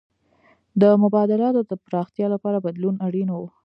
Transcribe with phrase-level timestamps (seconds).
[0.81, 3.39] د مبادلاتو د پراختیا لپاره بدلون اړین و.